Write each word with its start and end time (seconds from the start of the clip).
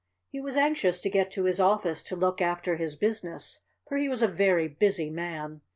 He 0.31 0.41
was 0.41 0.57
anxious 0.57 0.99
to 1.01 1.11
get 1.11 1.29
to 1.33 1.43
his 1.43 1.59
office 1.59 2.01
to 2.05 2.15
look 2.15 2.41
after 2.41 2.75
his 2.75 2.95
business, 2.95 3.59
for 3.87 3.97
he 3.97 4.09
was 4.09 4.23
a 4.23 4.27
very 4.27 4.67
busy 4.67 5.11
Man. 5.11 5.61